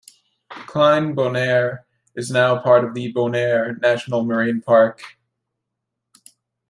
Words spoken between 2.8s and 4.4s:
of the Bonaire National